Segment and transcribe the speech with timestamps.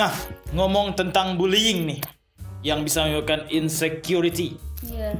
[0.00, 0.12] Nah,
[0.56, 2.00] ngomong tentang bullying nih,
[2.64, 4.56] yang bisa menyebabkan insecurity.
[4.80, 5.12] Iya.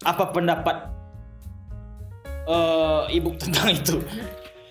[0.00, 0.88] Apa pendapat
[2.48, 4.00] eh, ibu tentang itu?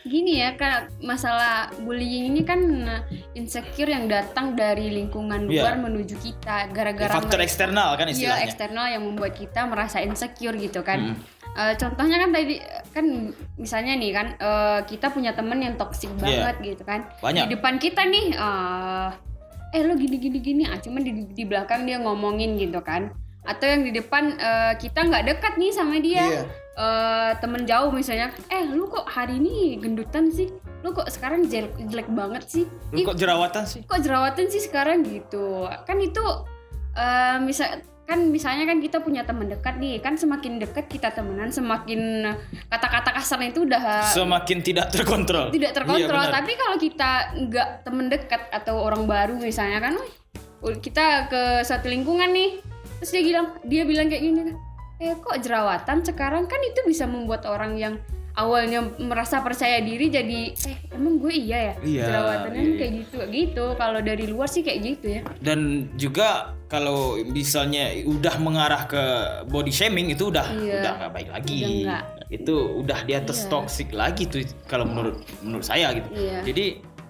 [0.05, 3.01] Gini ya, kan masalah bullying ini kan eh,
[3.37, 5.65] insecure yang datang dari lingkungan Iya.
[5.65, 8.45] luar menuju kita gara-gara Faktor mereka- eksternal kan Iya, istilahnya.
[8.49, 11.13] eksternal yang membuat kita merasa insecure gitu kan.
[11.13, 11.17] Hmm.
[11.55, 12.57] Eh, contohnya kan tadi
[12.95, 16.47] kan misalnya nih kan eh, kita punya temen yang toksik Iya.
[16.47, 17.11] banget gitu kan.
[17.19, 17.43] Banyak.
[17.45, 19.09] Di depan kita nih eh
[19.75, 23.11] eh lo gini gini gini ah cuman di, di belakang dia ngomongin gitu kan.
[23.43, 26.23] Atau yang di depan eh, kita nggak dekat nih sama dia.
[26.23, 26.43] Iya.
[26.75, 30.51] Eh, temen jauh misalnya, eh lu kok hari ini gendutan sih?
[30.83, 32.67] Lu kok sekarang jelek, jelek banget sih?
[32.91, 33.81] Lu Ih, kok jerawatan sih?
[33.83, 36.19] kok jerawatan sih sekarang gitu kan itu
[36.93, 41.49] eh, misal kan misalnya kan kita punya teman dekat nih kan semakin dekat kita temenan
[41.49, 42.29] semakin
[42.67, 45.49] kata-kata kasarnya itu udah Semakin tidak terkontrol.
[45.49, 46.37] tidak terkontrol Iya, benar.
[46.37, 49.97] tapi kalau kita nggak temen dekat atau orang baru misalnya kan
[50.61, 52.61] "Wih, kita ke satu lingkungan nih
[52.95, 54.41] terus dia bilang dia bilang kayak gini
[54.95, 57.93] eh kok jerawatan sekarang kan itu bisa membuat orang yang
[58.35, 62.75] awalnya merasa percaya diri jadi eh emang gue iya ya Iya, jerawatannya iya.
[62.75, 68.35] kayak gitu gitu kalau dari luar sih kayak gitu ya Dan juga kalau misalnya udah
[68.43, 69.03] mengarah ke
[69.47, 70.75] body shaming itu udah Iya.
[70.81, 71.59] udah nggak baik lagi.
[71.87, 72.01] Udah.
[72.27, 73.49] Itu udah di atas Iya.
[73.49, 76.09] toxic lagi tuh kalau menurut menurut saya gitu.
[76.11, 76.43] Iya.
[76.43, 76.65] Jadi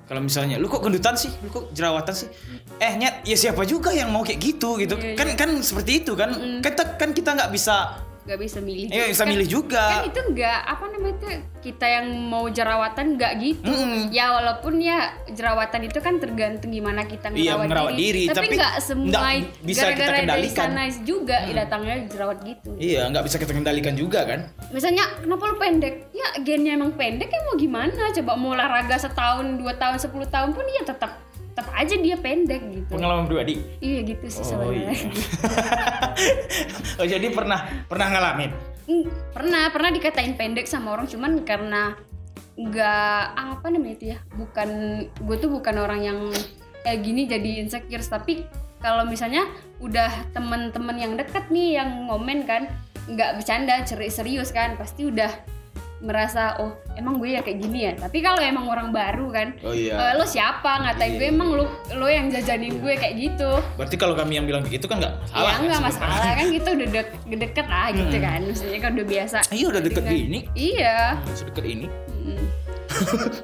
[0.05, 2.29] kalau misalnya lu kok gendutan sih, lu kok jerawatan sih?
[2.77, 4.93] Eh nyet, ya siapa juga yang mau kayak gitu gitu.
[5.01, 6.61] Iya, kan kan seperti itu kan.
[6.61, 9.85] Kita kan kita nggak bisa nggak bisa milih eh bisa Kan- milih juga.
[9.87, 11.27] kan itu nggak apa namanya itu
[11.63, 14.09] kita yang mau jerawatan nggak gitu Mm-mm.
[14.09, 18.47] ya walaupun ya jerawatan itu kan tergantung gimana kita Iya, ngerawat merawat diri, tapi tapi
[18.55, 19.29] nggak semua
[19.61, 20.69] bisa kita gara-gara dari kendalikan.
[20.69, 24.39] sana juga datangnya jerawat gitu Iya, nggak bisa kita kendalikan juga kan.
[24.67, 29.55] misalnya kenapa lu pendek ya gennya emang pendek ya mau gimana coba mau olahraga setahun
[29.55, 33.63] dua tahun sepuluh tahun pun ya tetap tetap aja dia pendek gitu Pengalaman pribadi.
[33.79, 34.91] iya gitu sih Oh sebenarnya iya.
[36.99, 38.51] oh jadi pernah pernah ngalamin.
[38.85, 41.97] Hmm, pernah pernah dikatain pendek sama orang cuman karena
[42.55, 44.69] nggak apa namanya itu ya bukan
[45.11, 46.19] gue tuh bukan orang yang
[46.85, 48.47] kayak gini jadi insecure tapi
[48.79, 49.49] kalau misalnya
[49.81, 52.69] udah temen-temen yang deket nih yang ngomen kan
[53.09, 55.29] nggak bercanda ceri serius kan pasti udah
[56.05, 59.73] merasa oh emang gue ya kayak gini ya tapi kalau emang orang baru kan Oh
[59.73, 59.97] iya.
[59.97, 63.95] "Eh, lo siapa ngatain Iya, gue emang lo lo yang jajanin gue kayak gitu Berarti
[63.95, 65.41] kalau kami yang bilang begitu kan nggak masalah.
[65.41, 69.07] ya kan nggak masalah kan kita udah dek deket lah gitu kan maksudnya kan udah
[69.07, 70.39] biasa Iya udah deket dengan- gini.
[70.53, 71.87] iya Hmm, Sedekat ini.
[72.15, 72.45] Mm.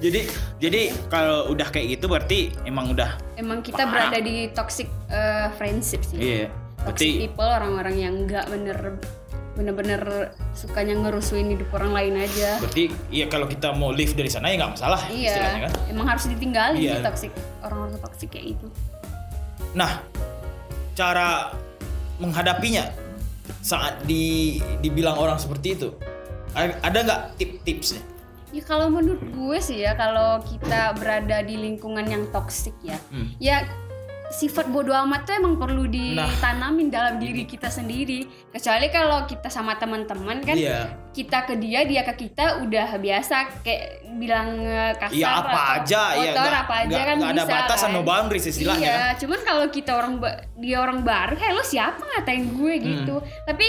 [0.00, 0.20] Jadi
[0.58, 4.10] jadi kalau udah kayak gitu berarti emang udah emang kita Parah.
[4.10, 6.46] berada di toxic uh, friendship sih iya.
[6.80, 8.78] toxic Berarti people orang-orang yang nggak bener
[9.50, 14.46] bener-bener sukanya ngerusuin hidup orang lain aja berarti iya kalau kita mau live dari sana
[14.46, 15.72] ya nggak masalah istilahnya iya kan.
[15.90, 16.94] emang harus ditinggalin Iya.
[16.94, 18.68] sih toxic orang-orang toxic kayak itu
[19.70, 20.02] Nah,
[20.92, 21.54] cara
[22.18, 22.90] menghadapinya
[23.60, 25.88] saat di dibilang orang seperti itu
[26.52, 28.02] ada nggak tip-tipsnya?
[28.50, 33.30] ya kalau menurut gue sih ya kalau kita berada di lingkungan yang toxic ya Hmm.
[33.38, 33.62] ya
[34.30, 35.90] sifat bodoh amat tuh emang perlu Nah.
[36.24, 40.86] ditanamin dalam diri kita sendiri kecuali kalau kita sama teman-teman kan Iya.
[41.10, 44.62] kita ke dia dia ke kita udah biasa kayak bilang
[44.96, 47.82] kasar Iya apa atau aja ya kotor nggak- apa aja nggak- kan ada bisa batasan
[47.84, 47.90] kan.
[47.92, 49.14] no boundaries istilahnya iya kan.
[49.18, 50.14] cuman kalau kita orang
[50.56, 52.84] dia orang baru hey lo siapa ngatain gue Hmm.
[52.86, 53.66] gitu tapi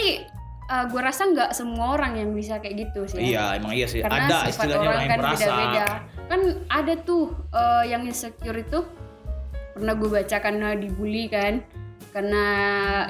[0.63, 3.99] eh, gue rasa nggak semua orang yang bisa kayak gitu sih Iya emang iya sih
[3.99, 5.85] karena ada sifat istilahnya orang orang yang kan beda-beda
[6.29, 8.79] kan ada tuh eh, yang insecure itu
[9.71, 11.63] pernah gue baca karena dibully kan
[12.11, 12.43] karena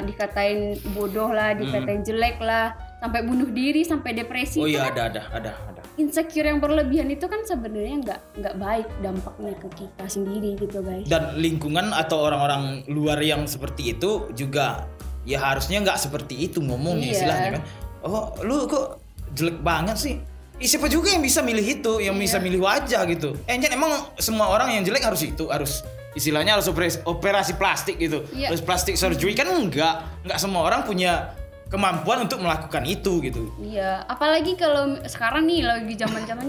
[0.03, 4.65] dikatain bodoh lah dikatain jelek lah sampai bunuh diri sampai depresi Hmm.
[4.65, 5.81] Oh iya kan ada ada ada ada.
[5.97, 11.09] insecure yang berlebihan itu kan sebenarnya nggak nggak baik dampaknya ke kita sendiri gitu guys
[11.09, 14.85] Dan lingkungan atau orang-orang luar yang seperti itu juga
[15.25, 17.15] ya harusnya nggak seperti itu ngomongnya Iya.
[17.17, 17.63] istilahnya kan.
[18.01, 19.01] Oh lu kok
[19.33, 20.15] jelek banget sih?
[20.61, 22.45] Ih, siapa juga yang bisa milih itu, yang bisa Iya.
[22.45, 23.33] milih wajah gitu.
[23.49, 23.89] Eh, emang
[24.21, 25.81] semua orang yang jelek harus itu, harus
[26.11, 28.27] istilahnya harus operasi, operasi plastik gitu.
[28.35, 28.51] Iya.
[28.51, 31.35] Terus plastik surgery kan enggak, enggak semua orang punya
[31.71, 33.47] kemampuan untuk melakukan itu gitu.
[33.63, 36.47] Iya, apalagi kalau sekarang nih lagi zaman zaman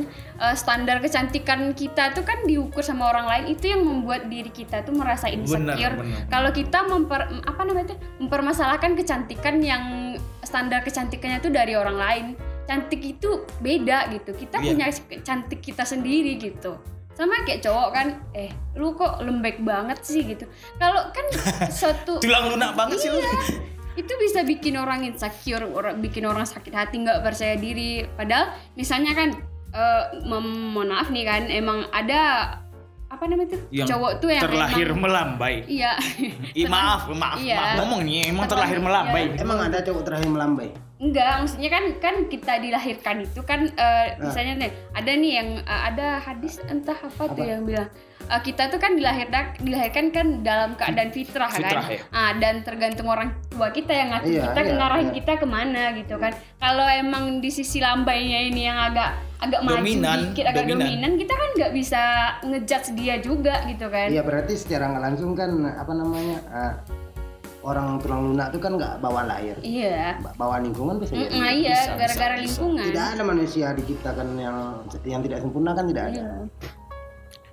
[0.58, 4.90] standar kecantikan kita tuh kan diukur sama orang lain itu yang membuat diri kita tuh
[4.98, 5.94] merasa insecure.
[6.26, 12.26] Kalau kita memper apa namanya tuh mempermasalahkan kecantikan yang standar kecantikannya tuh dari orang lain,
[12.66, 14.34] cantik itu beda gitu.
[14.34, 14.74] Kita Iya.
[14.74, 14.86] punya
[15.22, 16.82] cantik kita sendiri gitu.
[17.12, 20.48] Sama kayak cowok kan, eh lu kok lembek banget sih gitu.
[20.76, 21.26] Kalau kan
[21.72, 23.18] suatu Tulang lunak banget sih lu.
[23.18, 23.34] Iya.
[23.92, 28.08] itu bisa bikin orang insecure, orang bikin orang sakit hati, nggak percaya diri.
[28.08, 29.28] Padahal misalnya kan,
[29.70, 32.56] eh, mem- mohon maaf nih kan, emang ada
[33.06, 35.92] apa namanya tuh yang cowok tuh yang terlahir emang- melambai iya
[36.56, 37.60] Ih, maaf maaf Iya.
[37.60, 39.44] maaf ngomongnya emang terlahir melambai Iya.
[39.44, 40.68] Emang ada cowok terakhir melambai?
[41.02, 45.82] Enggak, maksudnya kan kan kita dilahirkan itu kan eh, misalnya nih ada nih yang eh,
[45.90, 47.90] ada hadis entah apa, tuh yang bilang
[48.22, 51.98] eh, kita tuh kan dilahirkan dilahirkan kan dalam keadaan fitrah, Fitrah, kan.
[51.98, 52.00] ya.
[52.14, 55.16] Ah, dan tergantung orang tua kita yang ngatur Iya, kita iya, ngarahin iya.
[55.18, 56.32] kita ke mana gitu kan.
[56.62, 60.78] Kalau emang di sisi lambainya ini yang agak agak Dominan, maju dikit, agak dominan.
[60.86, 62.02] dominan, kita kan nggak bisa
[62.46, 64.06] ngejudge dia juga gitu kan.
[64.06, 66.72] Iya berarti secara nggak langsung kan apa namanya eh,
[67.62, 70.18] orang tulang lunak itu kan nggak bawa lahir, Iya.
[70.18, 71.30] Ba- bawa lingkungan bisa jadi.
[71.30, 72.84] Mm, iya, Bisa, gara-gara lingkungan.
[72.90, 74.56] Tidak ada manusia diciptakan yang
[75.04, 76.20] yang tidak sempurna kan tidak ada.
[76.20, 76.30] Iya.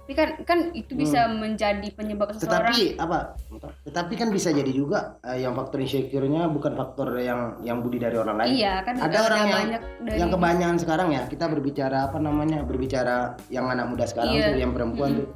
[0.09, 3.37] Tapi kan kan itu bisa menjadi penyebab seseorang Tetapi apa?
[3.85, 8.17] Tetapi kan bisa jadi juga eh, yang faktor insecure-nya bukan faktor yang yang budi dari
[8.17, 8.57] orang lain.
[8.57, 12.65] Iya kan ada orang yang banyak dari yang kebanyakan sekarang ya kita berbicara apa namanya
[12.65, 14.49] berbicara yang anak muda sekarang Iya.
[14.49, 15.29] tuh yang perempuan tuh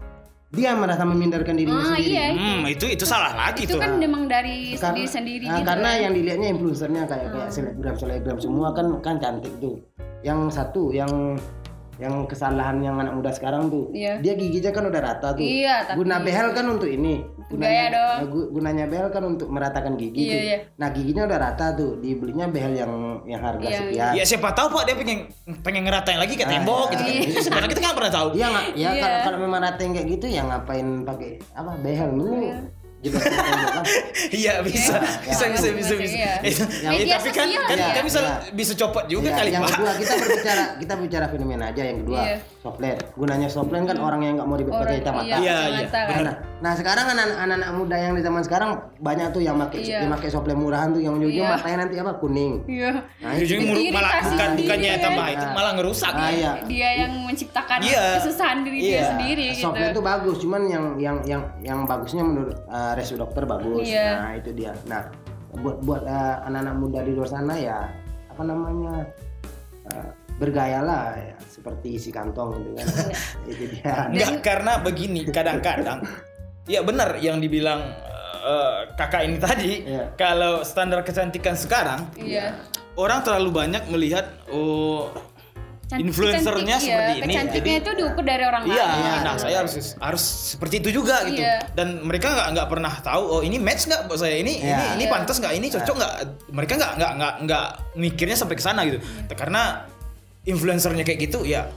[0.54, 2.14] dia merasa memindarkan dirinya Ah sendiri.
[2.14, 5.58] iya, hmm itu itu salah lagi itu tuh kan memang dari Karena- sendiri sendiri nah,
[5.58, 5.66] gitu.
[5.66, 5.98] karena kan.
[6.00, 7.56] yang dilihatnya influencernya kayak kayak Hmm.
[7.58, 9.82] selebgram selebgram semua kan kan cantik tuh
[10.22, 11.10] yang satu yang
[11.96, 14.18] yang kesalahan yang anak muda sekarang tuh Iya.
[14.18, 17.22] dia giginya kan udah rata tuh Iya, tapi guna behel kan untuk ini
[17.54, 18.34] Gaya dong.
[18.34, 20.58] gu- gunanya behel kan untuk meratakan gigi Iya, tuh iya.
[20.76, 22.92] nah giginya udah rata tuh dibelinya behel yang
[23.24, 25.20] yang harga Iya, sekian ya siapa tahu pak dia pengen
[25.60, 27.40] pengen ngeratain lagi ke tembok gitu kan Iya.
[27.40, 28.90] sebenarnya kita nggak pernah tahu Iya nggak, ya Iya.
[29.00, 32.34] kalau kalau memang rating kayak gitu ya ngapain pakai apa behel dulu.
[32.40, 32.58] Iya.
[33.06, 33.20] Kan.
[34.34, 36.34] iya bisa Ya, bisa bisa bisa ya, bisa ya.
[36.90, 38.34] Eh, tapi kan kan sosial, kan bisa ya.
[38.52, 41.98] bisa copot juga Ya, kali yang pak kedua kita berbicara kita bicara fenomena aja yang
[42.00, 42.38] kedua Iya.
[42.58, 42.98] soplet.
[43.14, 45.26] Gunanya soplet kan orang yang nggak mau ribet pakai Orang- kacamata.
[45.26, 46.26] iya, Iya, iya, kan.
[46.64, 50.08] Nah, sekarang anak- anak-anak muda yang di zaman sekarang banyak tuh yang pakai Iya.
[50.08, 51.54] yang pakai soplet murahan tuh yang ujung-ujung Iya.
[51.54, 52.54] matanya nanti apa kuning.
[52.64, 52.92] Iya.
[53.20, 55.04] Nah, ujungnya itu- muruk malah bukan sendiri bukannya kan.
[55.04, 56.52] tambah itu malah ngerusak Ah, iya.
[56.64, 58.04] Dia yang menciptakan Iya.
[58.16, 59.04] kesusahan diri dia Iya.
[59.12, 59.64] sendiri gitu.
[59.68, 63.84] Soplet itu bagus, cuman yang yang yang yang bagusnya menurut uh, resu dokter bagus.
[63.84, 64.08] Iya.
[64.18, 64.72] Nah itu dia.
[64.88, 65.04] Nah
[65.54, 67.92] buat buat uh, anak-anak muda di luar sana ya
[68.26, 69.04] apa namanya
[69.86, 72.88] uh, bergayalah ya, seperti isi kantong gitu kan.
[72.88, 73.16] Iya.
[73.52, 73.94] itu dia.
[74.08, 76.00] Enggak karena begini kadang-kadang
[76.66, 77.82] ya benar yang dibilang
[78.40, 80.16] eh, kakak ini tadi Iya.
[80.16, 82.60] kalau standar kecantikan sekarang Iya.
[82.96, 85.12] orang terlalu banyak melihat oh
[85.84, 87.24] Cantik- influencernya cantik, seperti iya.
[87.24, 89.20] ini jadi itu diukur dari orang Iya, lain.
[89.22, 91.44] nah saya harus harus seperti itu juga gitu.
[91.44, 91.60] Iya.
[91.72, 94.74] Dan mereka nggak nggak pernah tahu oh ini match nggak buat saya ini Iya.
[94.74, 95.12] ini ini Iya.
[95.12, 96.14] pantas nggak ini cocok nggak.
[96.50, 98.98] Mereka nggak nggak nggak nggak mikirnya sampai ke sana gitu.
[99.04, 99.36] Iya.
[99.36, 99.62] Karena
[100.44, 101.68] influencernya kayak gitu ya,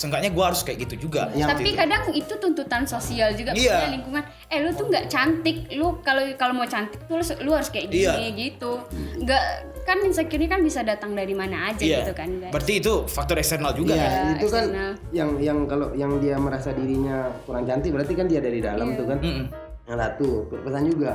[0.00, 1.28] seenggaknya gua harus kayak gitu juga.
[1.30, 3.92] Yang- Tapi kadang itu tuntutan sosial juga Iya.
[3.92, 4.24] lingkungan.
[4.48, 7.92] Eh lu tuh nggak cantik, lu kalau kalau mau cantik tuh lu, lu harus kayak
[7.92, 8.32] gini Iya.
[8.32, 8.80] gitu.
[9.20, 9.44] Nggak
[9.82, 12.00] kan insecure kan bisa datang dari mana aja Iya.
[12.00, 12.48] gitu kan guys.
[12.48, 14.10] Berarti itu faktor eksternal juga Iya, kan?
[14.10, 14.90] Ya, itu kan eksternal.
[15.12, 18.96] yang yang kalau yang dia merasa dirinya kurang cantik berarti kan dia dari dalam Iya.
[18.96, 19.18] tuh kan.
[19.20, 19.44] Mm-mm.
[19.84, 21.12] Yang satu, pesan juga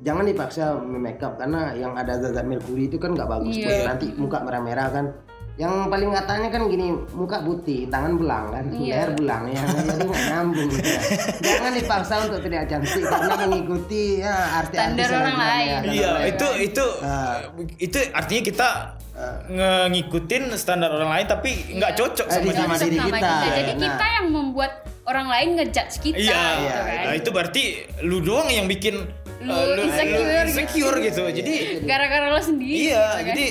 [0.00, 3.66] jangan dipaksa makeup karena yang ada zat merkuri itu kan nggak bagus Iya.
[3.66, 5.06] buat nanti muka merah-merah kan.
[5.60, 8.92] Yang paling katanya kan gini, muka putih, tangan belang kan, Iya.
[8.96, 11.00] leher belang ya, jadi nggak nyambung gitu ya.
[11.38, 15.44] Jangan dipaksa untuk terlihat cantik karena mengikuti ya arti-arti Standar orang lain.
[15.60, 16.30] ya, standar Iya, orang lain.
[16.32, 17.36] itu itu Ah.
[17.78, 18.68] itu artinya kita
[19.50, 23.36] nge- ngikutin standar orang lain tapi nggak cocok Eh, sama sama Cocok diri sama kita.
[23.52, 23.80] Jadi Nah.
[23.84, 24.72] kita yang membuat
[25.04, 27.04] orang lain ngejudge kita Iya, gitu kan.
[27.04, 27.62] nah, itu berarti
[28.00, 28.96] lu doang yang bikin
[29.40, 31.22] Lu uh, insecure insecure gitu.
[31.26, 33.24] Jadi Gara-gara lo sendiri iya, gitu kan.
[33.26, 33.46] jadi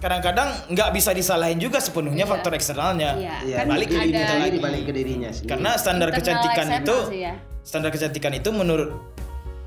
[0.00, 2.32] kadang-kadang nggak bisa disalahin juga sepenuhnya Iya.
[2.32, 3.10] faktor eksternalnya.
[3.14, 4.58] Iya, Iya, kan balik ke ada diri kita lagi.
[4.58, 5.50] balik ke dirinya sendiri.
[5.52, 7.32] Karena standar internal kecantikan itu sih ya.
[7.60, 8.90] standar kecantikan itu menurut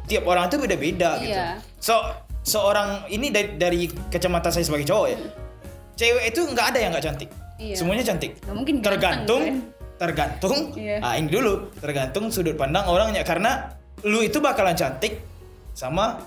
[0.03, 1.37] tiap orang itu beda-beda gitu.
[1.37, 1.47] Iya.
[1.77, 1.95] So
[2.43, 5.17] seorang ini dari, dari kacamata saya sebagai cowok ya.
[5.93, 7.29] Cewek itu nggak ada yang nggak cantik.
[7.61, 7.75] Iya.
[7.77, 8.31] Semuanya cantik.
[8.49, 9.55] Mungkin ganteng, tergantung kan?
[9.93, 10.97] tergantung Iya.
[10.99, 13.71] ah ini dulu tergantung sudut pandang orangnya karena
[14.03, 15.21] lu itu bakalan cantik
[15.71, 16.17] sama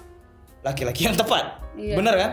[0.63, 1.59] laki-laki yang tepat.
[1.77, 1.99] Iya.
[1.99, 2.31] Bener kan?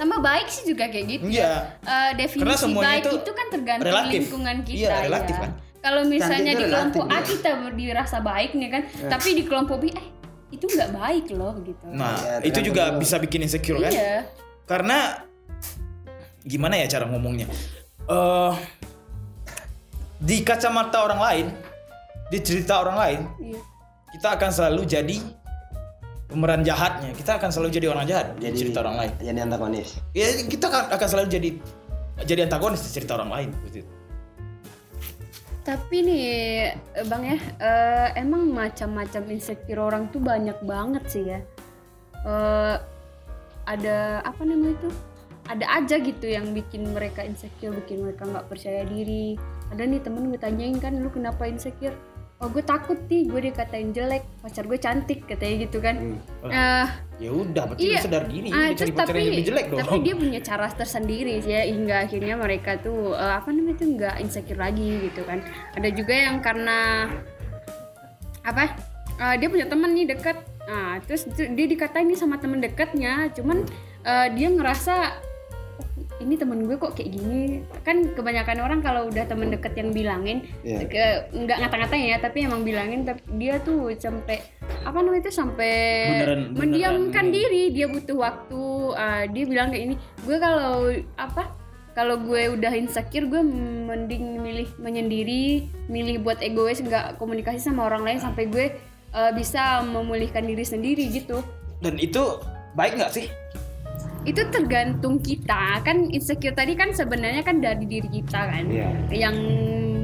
[0.00, 1.24] Sama baik sih juga kayak gitu.
[1.28, 1.76] Iya.
[1.84, 4.20] Eh, definisi baik itu itu, kan tergantung relatif.
[4.24, 4.80] lingkungan kita.
[4.80, 5.42] Iya, relatif ya.
[5.44, 5.50] kan.
[5.80, 7.32] Kalau misalnya di kelompok A relatif, iya.
[7.36, 10.06] kita ber- dirasa baik nih kan, tapi di kelompok B eh
[10.50, 11.84] itu nggak baik loh gitu.
[11.92, 13.00] Nah, Iya, itu juga juga.
[13.00, 13.92] bisa bikin insecure kan?
[13.92, 14.24] iya.
[14.64, 15.20] Karena
[16.40, 17.44] gimana ya cara ngomongnya?
[18.08, 18.52] Eh
[20.16, 21.46] di kacamata orang lain,
[22.28, 23.60] di cerita orang lain, Iya.
[24.16, 25.16] kita akan selalu jadi
[26.30, 27.10] pemeran jahatnya.
[27.12, 29.12] Kita akan selalu jadi orang jahat di jadi cerita orang lain.
[29.18, 29.88] Jadi antagonis.
[30.14, 31.50] Ya kita akan, akan selalu jadi
[32.24, 33.50] jadi antagonis di cerita orang lain.
[33.66, 33.82] Gitu.
[35.60, 36.24] Tapi nih
[36.72, 41.40] eh, Bang ya, eh, emang macam-macam insecure orang tuh banyak banget sih ya.
[42.24, 42.76] Eh,
[43.68, 44.90] ada apa namanya itu?
[45.50, 49.34] Ada aja gitu yang bikin mereka insecure, bikin mereka nggak percaya diri.
[49.70, 51.94] Ada nih temen gue tanyain kan, lu kenapa insecure?
[52.40, 56.48] Oh gue takut nih gue dikatain jelek pacar gue cantik katanya gitu kan Hmm.
[56.48, 56.88] Eh,
[57.20, 58.00] Ya udah, berarti Iya.
[58.00, 59.78] sadar diri, Ah, dia cari terus pacar yang tapi lebih jelek dong.
[59.78, 63.88] tapi dia punya cara tersendiri sih ya hingga akhirnya mereka tuh eh, apa namanya tuh
[63.90, 66.78] nggak insecure lagi gitu kan ada juga yang karena
[68.42, 68.72] apa
[69.18, 73.68] eh, dia punya teman nih deket nah terus dia dikatain nih sama teman dekatnya cuman
[74.00, 75.29] eh, dia ngerasa "Oh,
[76.20, 77.42] ini temen gue kok kayak gini
[77.80, 80.84] kan kebanyakan orang kalau udah temen deket yang bilangin Iya.
[80.84, 84.44] ke- nggak ngata-ngatain ya tapi emang bilangin tapi dia tuh sampai
[84.80, 85.74] apa namanya itu sampai
[86.14, 87.32] Beneran- beneran mendiamkan ini.
[87.34, 88.62] diri dia butuh waktu
[88.94, 91.56] ah, dia bilang kayak ini gue kalau apa
[91.90, 93.42] kalau gue udah insecure gue
[93.82, 95.46] mending milih menyendiri
[95.86, 98.66] milih buat egois nggak komunikasi sama orang lain sampai gue
[99.10, 101.40] eh, bisa memulihkan diri sendiri gitu
[101.78, 102.20] Dan itu
[102.72, 103.26] baik nggak sih?
[104.28, 105.80] Itu tergantung kita.
[105.80, 108.64] Kan insecure tadi kan sebenarnya kan dari diri kita kan.
[108.68, 108.88] Iya.
[109.10, 109.36] yang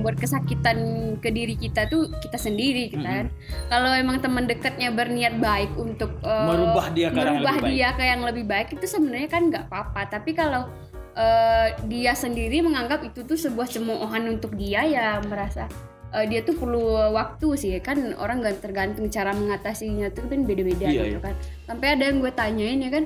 [0.07, 0.79] buat kesakitan
[1.19, 3.27] ke diri kita tuh kita sendiri kita kan.
[3.67, 7.65] Kalau emang teman dekatnya berniat baik untuk eh, Merubah dia ke arah yang merubah lebih
[7.67, 7.75] baik.
[7.75, 10.01] dia ke yang lebih baik itu sebenarnya kan nggak apa-apa.
[10.07, 10.63] Tapi kalau
[11.19, 15.67] eh, dia sendiri menganggap itu tuh sebuah cemoohan untuk dia ya merasa
[16.15, 17.75] eh, dia tuh perlu waktu sih.
[17.83, 21.21] Kan orang nggak tergantung cara mengatasinya tuh kan beda-beda Iya, gitu iya.
[21.21, 21.35] kan.
[21.67, 23.05] Sampai ada yang gue tanyain ya kan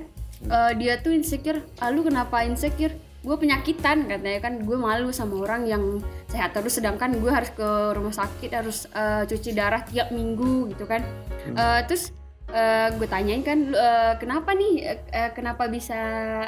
[0.49, 1.61] eh, dia tuh insecure.
[1.83, 2.97] Ah lu kenapa insecure?
[3.21, 4.65] Gue penyakitan katanya kan.
[4.65, 6.01] Gue malu sama orang yang
[6.33, 10.89] sehat terus sedangkan gue harus ke rumah sakit harus eh, cuci darah tiap minggu gitu
[10.89, 11.05] kan.
[11.53, 12.15] Eh, terus
[12.49, 14.73] eh, gue tanyain kan "Lu, eh, kenapa nih?
[15.13, 15.99] Eh, kenapa bisa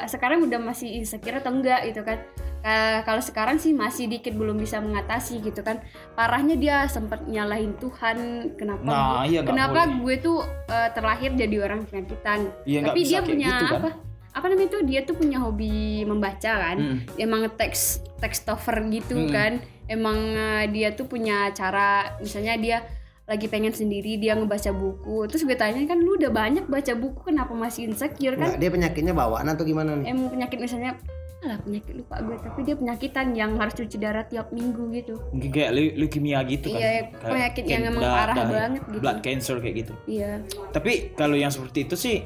[0.09, 1.85] sekarang udah masih insecure atau enggak?
[1.85, 2.17] Gitu kan
[2.63, 7.75] Eh, kalau sekarang sih masih dikit belum bisa mengatasi gitu kan parahnya dia sempat nyalahin
[7.75, 8.17] Tuhan
[8.55, 9.99] kenapa Nah, gue- iya, nggak kenapa boleh.
[9.99, 13.75] gue tuh eh, terlahir jadi orang penyakitan Iya, nggak tapi dia punya gitu kan.
[13.77, 13.89] apa
[14.33, 16.97] apa namanya itu dia tuh punya hobi membaca kan Hmm.
[17.17, 17.81] emang teks
[18.17, 19.29] tekstover gitu Hmm.
[19.29, 19.51] kan
[19.85, 22.77] emang eh, dia tuh punya cara misalnya dia
[23.23, 27.23] lagi pengen sendiri dia ngebaca buku terus gue tanya kan lu udah banyak baca buku
[27.25, 30.09] kenapa masih insecure Nggak, kan dia penyakitnya bawaan atau gimana nih?
[30.09, 30.95] emang penyakit misalnya
[31.43, 35.49] alah penyakit lupa gue tapi dia penyakitan yang harus cuci darah tiap minggu gitu Mungkin
[35.49, 36.79] kayak leu- leukemia gitu kan.
[36.79, 38.97] Iya, Kayak penyakit yang emang parah da- banget gitu.
[38.97, 39.93] Blood cancer kayak gitu.
[40.05, 40.31] iya
[40.69, 42.17] Tapi kalau yang seperti itu sih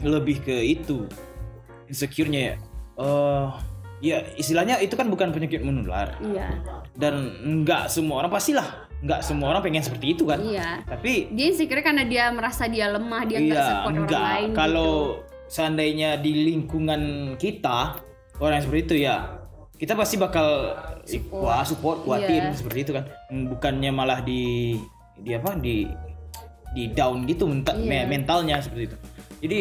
[0.00, 1.06] lebih ke itu
[1.86, 2.54] insecure-nya ya.
[2.96, 3.46] Eh,
[4.02, 6.60] ya istilahnya itu kan bukan penyakit menular iya
[6.92, 7.32] dan
[7.64, 10.38] nggak semua orang pastilah nggak semua orang pengen seperti itu kan.
[10.38, 14.48] iya Tapi dia insecure karena dia merasa dia lemah dia nggak iya support orang lain
[14.52, 15.24] kalau gitu.
[15.46, 17.02] seandainya di lingkungan
[17.34, 17.98] kita
[18.36, 19.16] orang yang seperti itu ya
[19.74, 20.46] kita pasti bakal
[21.04, 21.42] Support.
[21.42, 22.54] wah support kuatin Iya.
[22.54, 24.74] seperti itu kan Hmm, bukannya malah di
[25.14, 25.84] di apa di
[26.70, 27.86] di down gitu menta- Iya.
[28.02, 28.96] me- mentalnya seperti itu
[29.40, 29.58] jadi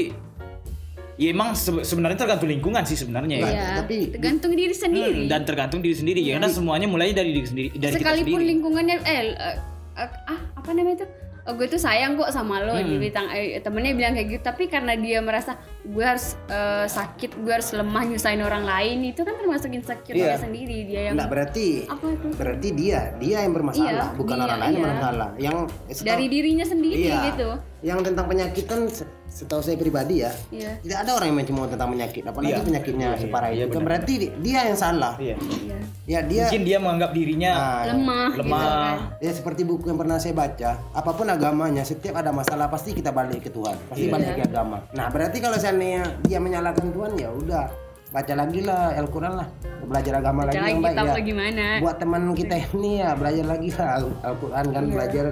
[1.14, 3.48] ya emang se- sebenarnya tergantung lingkungan sih sebenarnya ya.
[3.48, 7.30] Iya, tapi- tergantung diri sendiri Hmm, dan tergantung diri sendiri ya karena semuanya mulai dari
[7.32, 9.56] diri sendiri dari kita sekalipun sendiri lingkungannya eh eh,
[9.94, 11.08] eh, ah apa namanya itu
[11.44, 12.88] Oh, gue tuh sayang kok sama lo Hmm.
[12.88, 17.52] dibilang eh, temennya bilang kayak gitu tapi karena dia merasa gue harus eh, sakit gue
[17.52, 20.26] harus lemah nyusahin orang lain itu kan termasuk insecure Iya.
[20.26, 24.36] dia sendiri dia yang Enggak berarti apa itu berarti dia dia yang bermasalah Iya, bukan
[24.36, 24.86] dia, orang lain yang iya.
[24.88, 25.58] bermasalah yang
[26.00, 27.50] dari dirinya sendiri iya, gitu
[27.84, 30.80] yang tentang penyakitan se- setahu saya pribadi ya iya.
[30.80, 32.24] tidak ada orang yang mencemooh tentang penyakit.
[32.24, 32.64] Apalagi Iya.
[32.64, 33.22] penyakitnya Iya, iya.
[33.22, 33.74] separah Iya, itu.
[33.74, 35.14] kan berarti di- dia yang salah.
[35.18, 35.36] Iya.
[35.36, 35.78] Iya.
[36.04, 38.64] Ya dia mungkin dia menganggap dirinya Nah, lemah gitu lemah.
[38.64, 38.96] kan.
[39.20, 43.10] ya seperti buku yang pernah saya baca apa pun agamanya setiap ada masalah pasti kita
[43.10, 43.76] balik ke Tuhan.
[43.86, 44.12] Pasti Iya.
[44.12, 44.78] balik ke agama.
[44.90, 47.66] Nah berarti kalau seandainya dia menyalahkan Tuhan ya udah
[48.10, 49.48] baca lagi lah Al-Quran lah.
[49.84, 51.20] Belajar agama Baca lagi lagi yang baik ya.
[51.22, 51.66] gimana?
[51.82, 54.94] Buat teman kita ini ya belajar lagi lah Al- Al-Quran kan Iya.
[54.94, 55.26] belajar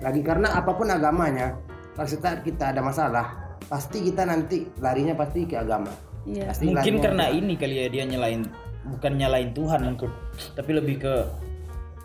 [0.00, 0.20] lagi.
[0.22, 1.48] Karena apa pun agamanya
[1.92, 3.26] kalau setiap kita ada masalah
[3.62, 5.92] pasti kita nanti larinya pasti ke agama.
[6.22, 6.48] Iya.
[6.48, 8.42] Pasti mungkin karena ke- ini kali ya dia nyalain
[8.84, 10.10] bukan nyalain Tuhan mungkin
[10.54, 11.14] tapi lebih ke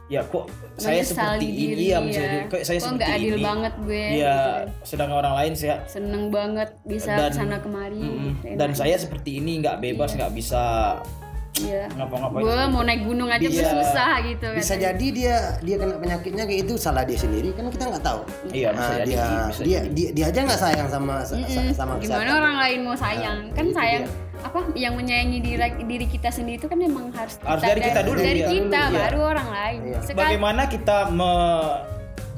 [0.07, 1.99] ya kok saya seperti Menyesali ini diri, ya ya.
[1.99, 3.43] misalnya kok saya Kok seperti adil ini.
[3.43, 4.39] banget gue, ya gitu.
[4.47, 4.65] kan.
[4.81, 8.01] sedangkan orang lain saya seneng banget bisa Dan- ke sana kemari
[8.39, 8.55] enak.
[8.55, 10.63] dan saya seperti ini nggak bebas nggak bisa
[11.59, 14.83] iya ngapa-ngapain gue mau naik gunung aja gue Bisa- susah gitu bisa katanya.
[14.87, 18.21] jadi dia dia kena penyakitnya kayak itu salah dia sendiri kan kita nggak tahu
[18.51, 19.89] iya bisa Nah, jadi dia, bisa dia, jadi.
[19.89, 21.67] dia dia aja nggak sayang sama sa- sa- Mm-mm.
[21.71, 22.37] sama gimana kesehatan.
[22.37, 24.25] orang lain mau sayang Nah, kan sayang dia.
[24.39, 28.19] apa yang menyayangi diri diri kita sendiri itu kan memang harus Harus dari kita dulu,
[28.19, 28.47] dari iya.
[28.47, 29.01] kita Dulu, iya.
[29.03, 29.99] baru orang lain Iya.
[30.13, 31.96] Bagaimana kita me-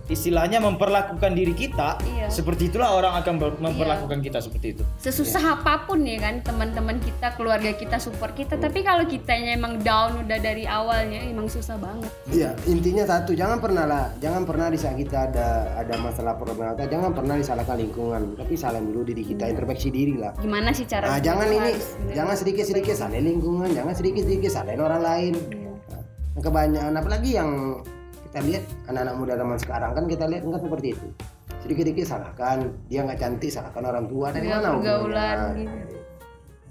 [0.09, 2.27] istilahnya memperlakukan diri kita Iya.
[2.27, 7.33] seperti itulah orang akan memperlakukan kita seperti itu sesusah apa pun ya kan teman-teman kita
[7.33, 12.09] keluarga kita support kita tapi kalau kitanya emang down udah dari awalnya emang susah banget
[12.29, 15.47] Iya, intinya satu, jangan pernah lah, jangan pernah di saat kita ada
[15.77, 20.33] ada masalah problematika, jangan pernah disalahkan lingkungan, tapi salahin dulu diri kita, introspeksi diri lah.
[20.37, 25.01] gimana sih cara Nah, jangan ini, harus jangan sedikit-sedikit salahin lingkungan, jangan sedikit-sedikit salahin orang
[25.01, 25.33] lain.
[25.37, 25.71] Iya.
[25.89, 26.01] Nah,
[26.39, 27.49] kebanyakan apalagi yang
[28.29, 31.07] kita lihat anak-anak muda zaman sekarang kan kita lihat kan seperti itu
[31.59, 35.97] sedikit-sedikit salahkan dia nggak cantik salahkan orang tua dari mana pergaulan gitu.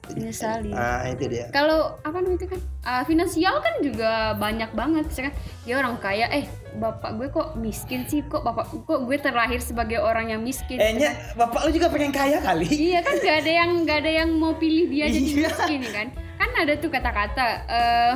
[0.08, 0.72] Menyesali.
[0.72, 5.36] ah itu dia Kalau apa namanya itu kan ah, finansial kan juga banyak banget misalkan
[5.68, 10.00] dia orang kaya eh bapak gue kok miskin sih kok bapak kok gue terlahir sebagai
[10.00, 12.64] orang yang miskin Eh, Nya, bapak lu juga pengen kaya kali.
[12.64, 15.44] Iya kan gak ada yang gak ada yang mau pilih dia jadi Iya.
[15.44, 16.06] miskin kan.
[16.38, 18.12] Kan ada tuh kata-kata eh,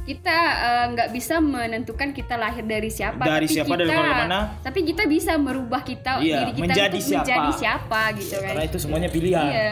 [0.00, 3.20] kita eh, nggak bisa menentukan kita lahir dari siapa.
[3.20, 4.40] Dari tapi siapa, dari kita, keluarga mana.
[4.60, 7.24] Tapi kita bisa merubah kita Iya, diri kita menjadi untuk siapa.
[7.24, 8.48] menjadi siapa gitu kan.
[8.50, 9.46] Karena itu semuanya pilihan.
[9.46, 9.70] Iya.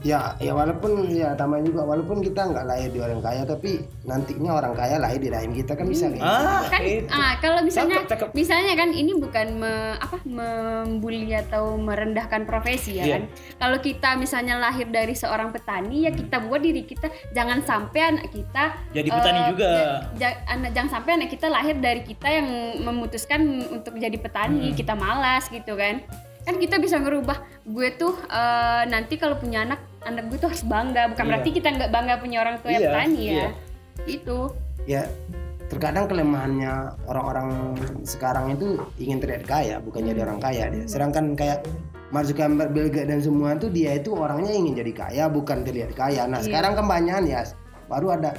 [0.00, 4.52] Ya ya walaupun ya tambah juga walaupun kita nggak lahir di orang kaya tapi nantinya
[4.54, 6.24] orang kaya lahir di rahim kita kan bisa kayak gitu.
[6.24, 7.06] Ah, Kan itu.
[7.10, 8.28] ah kalau misalnya Cakep, cakep.
[8.32, 13.12] misalnya kan ini bukan me- apa membuli atau merendahkan profesi ya Iya.
[13.12, 13.22] kan.
[13.58, 18.26] Kalau kita misalnya lahir dari seorang petani ya kita buat diri kita jangan sampai anak
[18.28, 19.68] kita Jadi petani eh, juga.
[19.68, 22.48] ja- ja- anak jangan sampai anak kita lahir dari kita yang
[22.80, 23.40] memutuskan
[23.70, 24.24] untuk jadi Hmm.
[24.24, 26.00] petani kita malas gitu kan
[26.40, 30.64] kan kita bisa ngerubah gue tuh eh, nanti kalau punya anak anak gue tuh harus
[30.64, 31.30] bangga bukan Iya.
[31.32, 33.48] berarti kita nggak bangga punya orang tua yang Iya, petani ya iya.
[34.08, 34.38] itu
[34.88, 35.02] ya
[35.70, 36.72] terkadang kelemahannya
[37.06, 37.48] orang-orang
[38.02, 41.62] sekarang itu ingin terlihat kaya bukan jadi orang kaya dia sedangkan kayak
[42.10, 45.94] Mark Zuckerberg, Bill Gates dan semua itu dia itu orangnya ingin jadi kaya bukan terlihat
[45.94, 46.46] kaya nah Iya.
[46.50, 47.40] sekarang kebanyakan ya
[47.86, 48.30] baru ada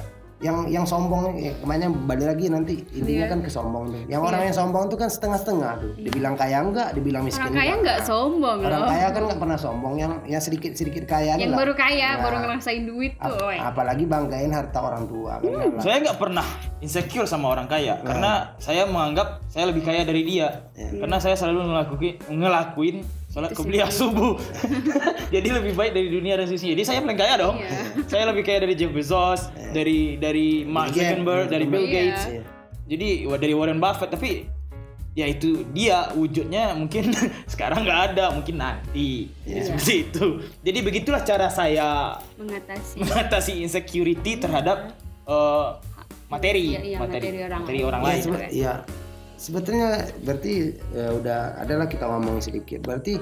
[0.42, 3.30] yang yang sombong ya, ke mana balik lagi nanti intinya Iya.
[3.30, 6.88] kan ke sombong tuh yang orang yang sombong tuh kan setengah-setengah tuh dibilang kaya enggak
[6.92, 7.80] dibilang miskin orang kaya enggak.
[7.80, 11.54] nggak sombong orang loh kaya kan nggak pernah sombong yang yang sedikit sedikit kaya yang
[11.54, 12.20] baru kaya Nah.
[12.20, 13.56] baru ngerasain duit tuh Ap- woy.
[13.56, 15.78] apalagi banggain harta orang tua kan lah.
[15.78, 16.46] Saya nggak pernah
[16.78, 20.66] insecure sama orang kaya karena saya menganggap saya lebih kaya dari dia.
[20.74, 22.96] Karena saya selalu ngelakuin ngelakuin
[23.32, 24.36] sholat kubliah subuh.
[25.34, 26.68] Jadi lebih baik dari dunia dan sisi.
[26.68, 27.56] Jadi saya paling kaya dong.
[27.56, 27.72] Iya.
[28.04, 29.40] saya lebih kaya dari Jeff Bezos,
[29.72, 31.90] dari dari Mark Zuckerberg, dari Bill Iya.
[31.90, 32.22] Gates.
[32.84, 34.44] Jadi wah, dari Warren Buffett tapi
[35.12, 37.12] ya itu dia wujudnya mungkin
[37.52, 40.26] sekarang nggak ada mungkin nanti seperti itu
[40.60, 44.96] jadi begitulah cara saya mengatasi mengatasi insecurity terhadap
[45.28, 45.68] eh,
[46.26, 47.88] materi, Iya, iya, materi orang materi lain.
[47.92, 48.22] orang Ya, lain.
[48.56, 48.72] ya,
[49.42, 49.88] sebetulnya
[50.22, 50.52] berarti
[50.88, 52.78] ya udah adalah kita ngomong sedikit.
[52.80, 53.18] Berarti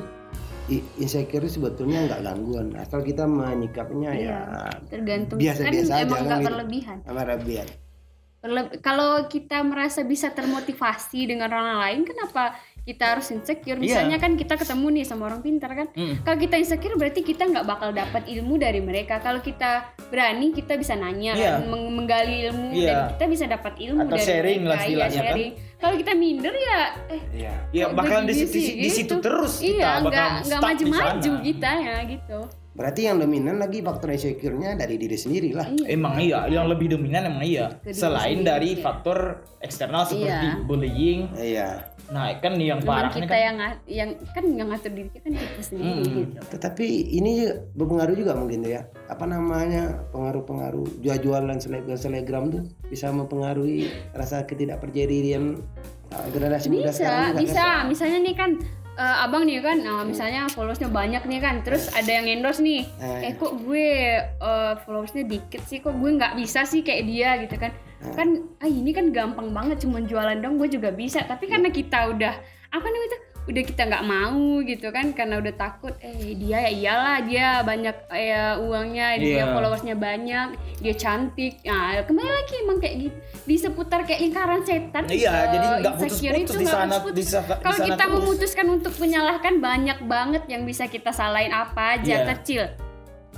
[0.97, 4.39] insecure itu sebetulnya nggak gangguan, asal kita menyikapnya ya
[4.87, 6.47] tergantung biasa-biasa kan aja emang kan nggak gitu.
[6.47, 7.69] berlebihan sama Rabian.
[8.41, 14.33] Berle- kalau kita merasa bisa termotivasi dengan orang lain kenapa kita harus insecure misalnya kan
[14.33, 16.25] kita ketemu nih sama orang pintar kan Mm.
[16.25, 20.75] kalau kita insecure berarti kita nggak bakal dapat ilmu dari mereka kalau kita berani kita
[20.75, 21.51] bisa nanya Iya.
[21.53, 22.89] kan, meng- menggali ilmu Iya.
[22.89, 25.37] dan kita bisa dapat ilmu Atau dari sharing lah mereka Iya, istilahnya kan.
[25.81, 27.55] Kalau kita minder ya eh Iya.
[27.73, 29.25] Ya bakalan di, di, sih, di situ gitu.
[29.25, 32.39] terus iya kita nggak bakalan nggak maju-maju kita ya gitu
[32.71, 35.67] Berarti yang dominan lagi faktor insecure-nya dari diri sendiri lah.
[35.69, 37.67] iya Emang iya, yang lebih dominan emang iya.
[37.83, 38.83] Ke diri Selain sendiri, dari iya.
[38.83, 39.19] faktor
[39.59, 40.63] eksternal seperti Iya.
[40.65, 41.69] bullying, Iya.
[42.11, 43.57] nah kan yang Cuman parah kita kan yang
[43.87, 46.03] yang kan yang ngatur diri kita kan kita sendiri Mm.
[46.03, 47.33] gitu Tetapi ini
[47.71, 48.83] berpengaruh juga mungkin tuh ya.
[49.07, 55.59] Apa namanya pengaruh-pengaruh jual-jualan selebgram selebgram tuh bisa mempengaruhi rasa ketidakpercayaan
[56.11, 57.83] uh, generasi muda bisa sekarang juga bisa kan?
[57.87, 58.51] misalnya nih kan
[59.01, 62.85] eh, abang nih kan nah, misalnya followersnya banyak nih kan terus ada yang endorse nih.
[63.01, 63.33] Eh.
[63.33, 63.89] eh kok gue
[64.21, 67.73] eh, followersnya dikit sih kok gue nggak bisa sih kayak dia gitu kan.
[68.17, 68.29] Kan
[68.61, 71.25] ah ini kan gampang banget cuma jualan dong gue juga bisa.
[71.25, 72.35] Tapi karena kita udah
[72.71, 76.71] apa namanya itu udah kita nggak mau gitu kan karena udah takut eh dia ya
[76.71, 79.45] iyalah dia banyak eh, uangnya dia Iya.
[79.51, 80.49] followersnya banyak
[80.79, 85.47] dia cantik nah kembali lagi emang kayak gitu di seputar kayak lingkaran setan Iya, eh,
[85.51, 87.25] jadi nggak putus-putus itu di sana- di
[87.59, 88.15] kalau kita terus.
[88.15, 92.29] memutuskan untuk menyalahkan banyak banget yang bisa kita salahin apa aja Iya.
[92.31, 92.65] kecil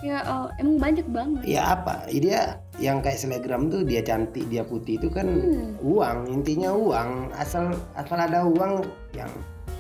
[0.03, 2.11] ya oh, emang banyak banget Ya apa?
[2.11, 5.79] Dia yang kayak selebgram tuh dia cantik, dia putih itu kan Hmm.
[5.79, 7.31] uang, intinya uang.
[7.33, 9.31] Asal asal ada uang yang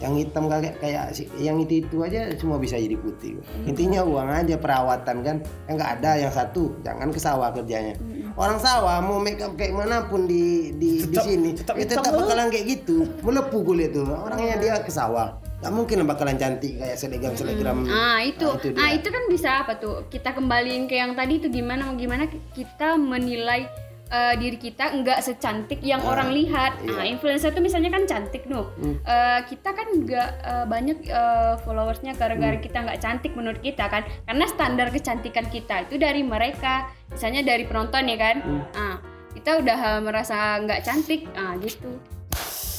[0.03, 3.39] yang hitam kayak kayak si- yang itu itu aja semua bisa jadi putih.
[3.39, 3.71] Hmm.
[3.71, 5.37] Intinya uang aja perawatan kan.
[5.65, 7.95] Yang nggak ada yang satu, jangan ke sawah kerjanya.
[7.95, 8.35] Hmm.
[8.35, 11.87] Orang sawah mau make up kayak mana pun di di, di Tetap- sini, tetap ya
[11.87, 13.07] hitam tetap bakalan kayak gitu.
[13.23, 14.05] Melepuh kulit tuh.
[14.05, 15.39] Orangnya dia ke sawah.
[15.63, 17.87] Gak mungkin bakalan cantik kayak selebgram selebgram.
[17.87, 20.11] Ah itu, Nah, itu ah itu kan bisa apa tuh?
[20.11, 23.71] Kita kembaliin ke yang tadi itu gimana mau gimana kita menilai
[24.13, 26.77] eh, diri kita nggak secantik yang orang lihat.
[26.85, 27.01] iya.
[27.01, 28.69] Nah influencer tuh misalnya kan cantik nuh.
[28.77, 29.01] Hmm.
[29.01, 32.65] Eh, kita kan nggak eh, banyak eh, followersnya gara-gara Hmm.
[32.65, 34.05] kita nggak cantik menurut kita kan?
[34.29, 38.37] Karena standar kecantikan kita itu dari mereka, misalnya dari penonton ya kan?
[38.45, 38.63] Hmm.
[38.77, 38.97] Ah
[39.33, 41.89] kita udah merasa nggak cantik, ah gitu.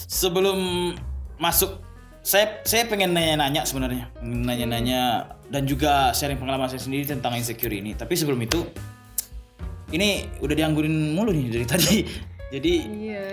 [0.05, 0.93] sebelum
[1.41, 1.81] masuk
[2.23, 5.01] saya saya pengen nanya-nanya sebenarnya Pengen nanya-nanya
[5.51, 8.63] dan juga sharing pengalaman saya sendiri tentang insecure ini tapi sebelum itu
[9.93, 11.95] ini udah dianggurin mulu nih dari tadi
[12.53, 13.25] jadi Iya.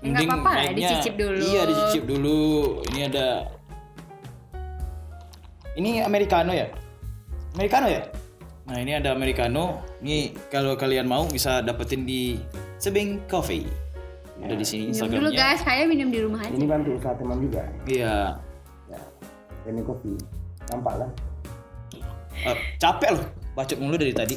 [0.00, 1.36] Ya, nggak apa-apa lah, dicicip dulu.
[1.44, 2.40] Iya, dicicip dulu.
[2.88, 3.26] Ini ada
[5.76, 6.72] Ini americano ya?
[7.52, 8.02] Americano ya?
[8.64, 9.84] Nah, ini ada americano.
[10.00, 12.40] Ini kalau kalian mau bisa dapetin di
[12.80, 13.68] Sebing Coffee.
[14.40, 15.36] Ada di sini Minum dulu Instagramnya.
[15.36, 16.56] guys, saya minum di rumah aja.
[16.56, 17.62] Ini bantu usaha teman juga.
[17.84, 18.16] Iya.
[18.88, 19.00] Ya.
[19.68, 20.16] Ini kopi.
[20.72, 21.10] Nampak lah.
[22.40, 24.36] Eh, capek loh bacot mulu dari tadi.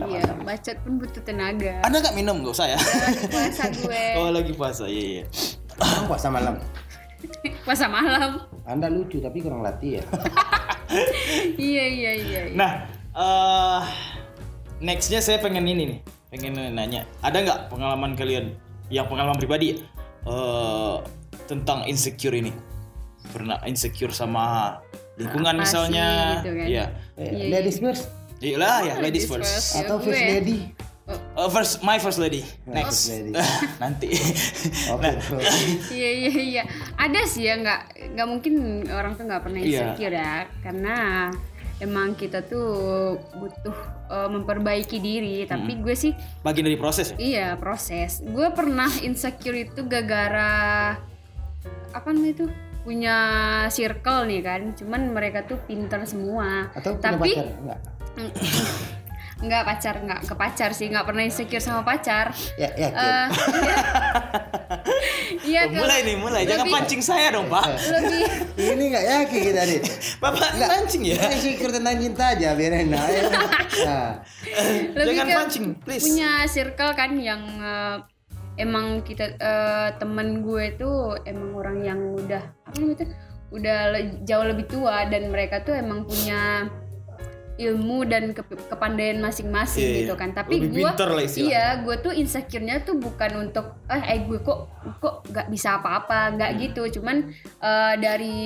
[0.00, 1.84] Iya, bacot pun butuh tenaga.
[1.84, 2.78] Anda nggak minum gak usah ya?
[2.80, 4.04] Lagi puasa gue.
[4.18, 5.24] oh lagi puasa, iya iya.
[5.80, 6.56] Emang puasa malam.
[7.64, 8.44] Puasa malam.
[8.68, 10.02] Anda lucu tapi kurang latih ya.
[11.56, 12.42] iya, iya, iya.
[12.52, 12.52] iya.
[12.52, 12.84] Nah,
[13.16, 13.80] eh
[14.84, 15.98] nextnya saya pengen ini nih,
[16.28, 18.52] pengen nanya, ada nggak pengalaman kalian
[18.92, 19.80] yang pengalaman pribadi
[20.28, 20.96] eh
[21.48, 22.52] tentang insecure ini?
[23.32, 24.76] Pernah insecure sama
[25.16, 26.06] lingkungan Apa misalnya?
[26.12, 26.66] sih, gitu kan?
[26.68, 26.84] Iya.
[27.16, 28.12] Eh, Iya, ladies first
[28.44, 29.48] Iya lah ya, ladies ladies first.
[29.48, 29.68] first.
[29.72, 30.32] Ya, atau first gue.
[30.36, 30.58] lady?
[31.04, 32.40] Eh, first, my first lady.
[32.64, 33.08] Nah, Next.
[33.08, 33.32] first lady.
[33.82, 34.08] Nanti.
[34.88, 35.08] Oke.
[35.18, 35.38] bro.
[35.96, 36.62] Iya iya iya.
[36.94, 37.80] Ada sih ya nggak
[38.12, 38.54] nggak mungkin
[38.86, 39.68] orang tuh nggak pernah Iya.
[39.90, 40.96] insecure ya karena
[41.76, 42.68] emang kita tuh
[43.32, 43.76] butuh
[44.08, 45.44] eh, memperbaiki diri.
[45.44, 47.16] Tapi gue sih Bagian dari proses ya?
[47.16, 48.20] iya proses.
[48.20, 50.96] Gue pernah insecure itu gara-gara
[51.92, 52.46] apa namanya itu
[52.80, 53.16] punya
[53.68, 54.60] circle nih kan.
[54.72, 56.68] Cuman mereka tuh pinter semua.
[56.72, 57.46] Atau punya Tapi pacar?
[57.60, 57.80] Enggak.
[59.36, 62.32] Nggak pacar nggak ke pacar sih nggak pernah insecure sama pacar.
[62.54, 62.94] Ya, yakin.
[62.94, 63.26] Eh,
[65.44, 65.68] Iya.
[65.68, 66.42] Oh, mulai nih, mulai.
[66.44, 67.64] Jangan lebih- pancing saya dong, Pak.
[67.76, 68.24] lebih
[68.72, 69.80] Ini enggak yakin kita nih.
[70.22, 71.20] Bapak pancing ya?
[71.28, 73.22] Insecure tentang cinta aja biar enak ya.
[73.84, 74.10] Nah,
[74.94, 76.02] lebih Jangan ke pancing, please.
[76.02, 77.96] punya circle kan yang eh,
[78.56, 80.90] emang kita eh, temen gue itu
[81.22, 83.08] emang orang yang udah apa namanya tuh,
[83.52, 86.68] udah le- jauh lebih tua dan mereka tuh emang punya
[87.56, 90.20] ilmu dan ke- kepandaian masing-masing Iya, gitu iya.
[90.20, 90.82] kan tapi gue
[91.38, 94.66] iya gue tuh insecure-nya tuh bukan untuk eh, eh gue kok
[94.98, 96.60] kok nggak bisa apa-apa nggak Hmm.
[96.60, 97.16] gitu cuman
[97.60, 98.36] eh, dari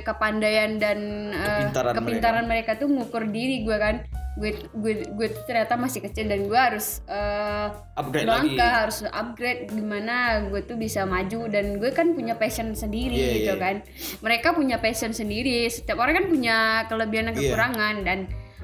[0.00, 0.98] kepandaian dan
[1.28, 2.70] eh, Kepintaran kepintaran mereka.
[2.74, 3.96] tuh ngukur diri gue kan
[4.32, 8.48] gue gue gue tuh ternyata masih kecil dan gue harus eh, Upgrade lagi.
[8.48, 10.14] melangkah harus upgrade gimana
[10.48, 13.60] gue tuh bisa maju dan gue kan punya passion sendiri Iya, gitu iya.
[13.60, 13.74] kan
[14.20, 17.42] mereka punya passion sendiri setiap orang kan punya kelebihan dan Iya.
[17.44, 18.18] kekurangan dan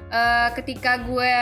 [0.09, 1.35] eh, ketika gue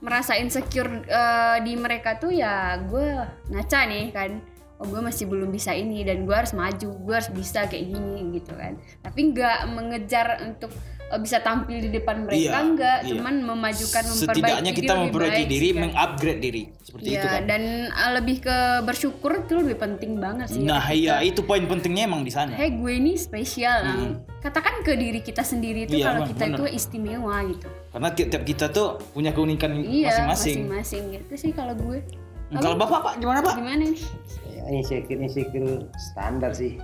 [0.00, 3.06] merasa insecure eh, di mereka tuh ya gue
[3.52, 4.40] ngaca nih kan.
[4.80, 8.40] Oh gue masih belum bisa ini dan gue harus maju gue harus bisa kayak gini
[8.40, 8.80] gitu kan.
[9.04, 10.72] Tapi nggak mengejar untuk
[11.18, 13.08] bisa tampil di depan mereka Iya, enggak iya.
[13.10, 15.78] cuman memajukan memperbaiki Setidaknya kita lebih memperbaiki baik diri, kan.
[15.80, 16.62] mengupgrade diri.
[16.80, 17.42] Seperti Iya, itu kan.
[17.44, 20.62] dan uh, lebih ke bersyukur itu lebih penting banget sih.
[20.62, 22.52] Nah, iya itu poin pentingnya emang di sana.
[22.52, 23.78] Hey, gue ini spesial.
[23.82, 26.56] Nah, Katakan ke diri kita sendiri itu Iya, kalau bener, kita bener.
[26.56, 27.68] itu istimewa gitu.
[27.90, 30.64] Karena tiap-tiap kita tuh punya keunikan Iya, masing-masing.
[30.64, 32.00] masing-masing gitu sih kalau gue.
[32.48, 33.54] Hmm, Kalau Bapak, Pak, gimana, Pak?
[33.56, 34.02] Gimana nih?
[34.48, 36.78] ya, insecure insecure standar sih.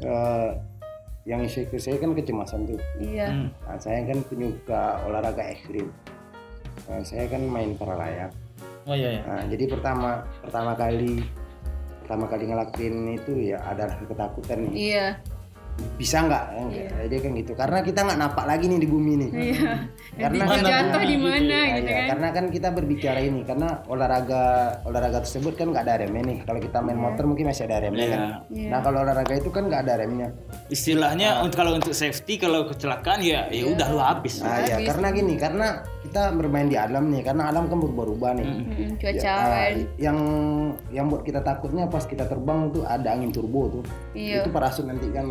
[0.00, 0.50] Eh,
[1.26, 2.80] yang insecure saya kan kecemasan tuh.
[3.00, 3.28] Iya.
[3.30, 3.48] Hmm.
[3.66, 5.90] Nah, saya kan penyuka olahraga ekstrim.
[6.86, 8.32] Nah, saya kan main para layang.
[8.88, 9.22] Oh iya, iya.
[9.26, 11.20] Nah, jadi pertama pertama kali
[12.04, 14.72] pertama kali ngelakuin itu ya ada rasa ketakutan nih.
[14.72, 15.06] Iya.
[15.94, 16.44] Bisa nggak?
[16.48, 16.86] Ya, enggak.
[17.00, 17.52] Jadi kan gitu.
[17.52, 19.30] Karena kita nggak napak lagi nih di bumi nih.
[19.34, 19.72] Iya.
[20.16, 22.06] Karena kan- jatuh di mana Nah, gitu iya, kan.
[22.08, 24.42] Karena kan kita berbicara ini karena olahraga
[24.84, 26.38] olahraga tersebut kan nggak ada remnya nih.
[26.42, 28.12] Kalau kita main motor mungkin masih ada remnya Iya.
[28.12, 28.22] kan.
[28.48, 28.68] Iya.
[28.68, 30.28] Nah kalau olahraga itu kan nggak ada remnya.
[30.68, 34.38] Istilahnya untuk kalau untuk safety kalau kecelakaan ya ya udah lu habis.
[34.38, 35.66] Nah ya karena gini karena
[36.00, 38.46] kita bermain di alam nih karena alam kan berubah-ubah nih.
[38.46, 39.72] Mm, cuaca Ya, kan.
[39.98, 40.18] yang
[40.88, 43.84] yang buat kita takutnya pas kita terbang tuh ada angin turbo tuh.
[44.14, 44.40] Iya.
[44.40, 45.26] Itu parasut nanti kan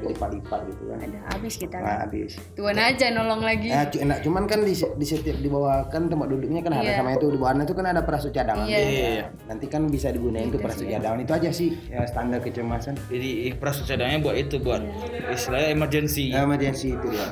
[0.00, 0.98] berlipat-lipat gitu kan.
[1.02, 1.76] Ada habis kita.
[1.80, 2.32] Nah, habis.
[2.54, 3.68] Tuan aja nolong lagi.
[3.72, 6.96] Nah, enak cuman kan di, di setiap di bawah kan tempat duduknya kan ada Iya.
[7.00, 8.66] sama itu di bawahnya itu kan ada parasut cadangan.
[8.66, 8.78] Iya.
[8.78, 9.24] Iya.
[9.48, 12.94] Nanti kan bisa digunain tuh parasut cadangan itu aja sih ya standar kecemasan.
[13.08, 14.82] Jadi pras cadangnya buat itu buat
[15.30, 16.30] istilahnya emergency.
[16.32, 17.28] Ya, emergency itu dia.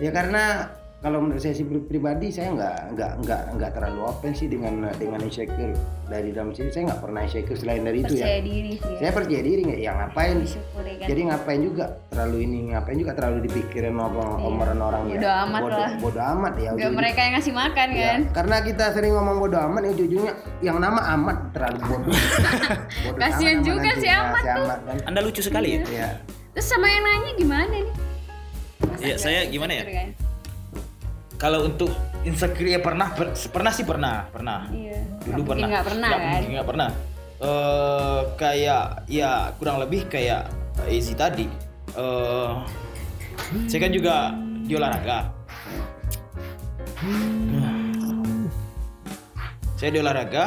[0.00, 4.30] Ya karena kalau menurut saya sih pri- pribadi saya nggak nggak nggak nggak terlalu open
[4.30, 5.72] sih dengan dengan insecure
[6.04, 8.42] dari dalam sini saya nggak pernah insecure selain dari itu Percaya ya.
[8.42, 8.84] diri sih.
[8.86, 8.98] Ya.
[8.98, 11.08] Saya percaya diri nggak ya ngapain kan.
[11.08, 15.60] jadi ngapain juga terlalu ini ngapain juga terlalu dipikirin ngomong omongan orang ya Bodo amat
[15.62, 15.90] bodo, lah.
[15.96, 18.20] bodo amat ya Gak ujung- mereka yang ngasih makan Ya, kan.
[18.30, 22.12] karena kita sering ngomong bodo amat ya ujung-ujungnya yang nama amat terlalu bodoh.
[23.00, 24.62] Bodoh Kasian juga si Ya, Amat si tuh.
[24.62, 24.96] Amat kan.
[25.06, 25.82] Anda lucu sekali ya.
[25.88, 26.08] Ya.
[26.52, 27.86] Terus sama yang nanya gimana nih?
[29.00, 29.84] Iya, saya gimana ya?
[29.86, 30.29] Kan?
[31.40, 31.88] Kalau untuk
[32.20, 34.68] insecure ya pernah per- pernah sih pernah, pernah.
[34.68, 35.00] Iya.
[35.24, 35.66] Dulu pernah.
[35.72, 36.40] nggak pernah Nggak kan?
[36.52, 36.88] nggak pernah.
[37.40, 40.52] Eh kayak ya kurang lebih kayak
[40.84, 41.48] Easy tadi.
[41.96, 42.50] Eh
[43.72, 44.36] saya kan juga
[44.68, 45.32] di olahraga.
[49.80, 50.44] Saya di olahraga,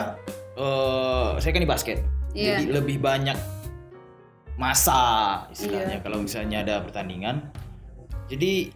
[0.54, 1.98] eh saya kan di basket.
[2.38, 2.62] Iya.
[2.62, 3.38] Jadi lebih banyak
[4.54, 5.02] masa
[5.50, 6.04] istilahnya Iya.
[6.06, 7.50] kalau misalnya ada pertandingan.
[8.30, 8.70] Jadi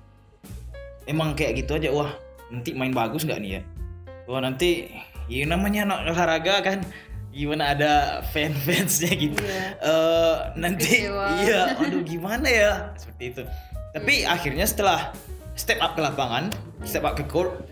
[1.07, 2.11] emang kayak gitu aja wah
[2.51, 3.61] nanti main bagus nggak nih ya?
[4.27, 4.91] Wah nanti
[5.31, 6.79] ya namanya anak olahraga kan
[7.31, 7.91] gimana ada
[8.33, 9.39] fan-fansnya gitu.
[9.39, 9.61] Iya.
[9.77, 11.25] Eh, nanti Kecewa.
[11.43, 13.41] iya aduh gimana ya seperti itu.
[13.95, 15.11] Tapi akhirnya setelah
[15.57, 16.53] step up ke lapangan,
[16.85, 17.65] step up ke court,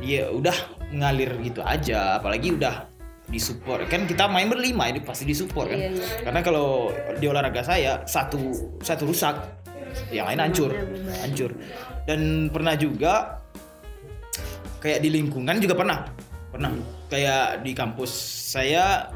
[0.00, 0.54] ya udah
[0.92, 2.18] ngalir gitu aja.
[2.20, 2.88] Apalagi udah
[3.30, 5.78] disupport kan kita main berlima ini pasti disupport kan.
[5.78, 6.06] Iya, iya.
[6.26, 9.61] Karena kalau di olahraga saya satu satu rusak,
[10.10, 11.16] yang lain hancur, Benar-benar.
[11.24, 11.50] hancur.
[12.08, 13.14] Dan pernah juga
[14.82, 15.98] kayak di lingkungan juga pernah,
[16.50, 16.72] pernah.
[17.12, 18.10] Kayak di kampus
[18.52, 19.12] saya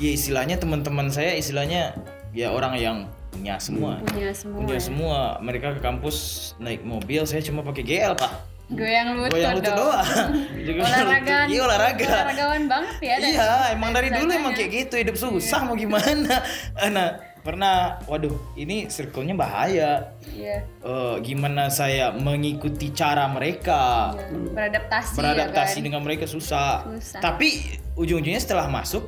[0.00, 1.92] ya istilahnya teman-teman saya istilahnya
[2.32, 2.96] ya orang yang
[3.30, 4.00] punya semua.
[4.04, 4.58] Punya semua.
[4.60, 4.82] Punya ya.
[4.82, 5.18] semua.
[5.40, 6.16] Mereka ke kampus
[6.58, 8.32] naik mobil saya cuma pakai GL pak.
[8.70, 10.06] Goyang lutut goyang lutut doang.
[10.86, 11.38] Olahraga.
[11.50, 12.06] Iya olahraga.
[12.06, 16.38] Olahragawan banget ya iya emang dari dulu emang kayak gitu hidup susah mau gimana.
[16.94, 24.26] Nah pernah waduh ini circle-nya bahaya iya Eh, gimana saya mengikuti cara mereka iya.
[24.52, 25.84] beradaptasi beradaptasi ya kan?
[25.84, 26.84] dengan mereka susah.
[26.96, 27.20] Susah.
[27.20, 29.04] Tapi ujung-ujungnya setelah masuk,